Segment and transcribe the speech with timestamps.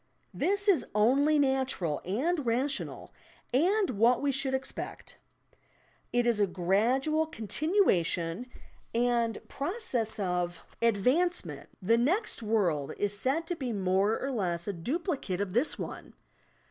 [0.33, 3.13] This is only natural and rational
[3.53, 5.19] and what we should expect.
[6.11, 8.47] It is a gradual continuation
[8.95, 11.03] and process of ad 50 YOUR PSYCHIC POWERS
[11.51, 11.69] vancement.
[11.83, 16.15] The next world is said to be more or less a duplicate of this one.